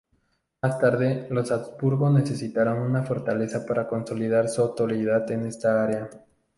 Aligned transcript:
Más 0.63 0.79
tarde 0.79 1.27
los 1.29 1.51
Habsburgo 1.51 2.09
necesitaron 2.09 2.79
una 2.79 3.03
fortaleza 3.03 3.63
para 3.67 3.87
consolidar 3.87 4.49
su 4.49 4.63
autoridad 4.63 5.29
en 5.29 5.45
esta 5.45 5.83
área. 5.83 6.09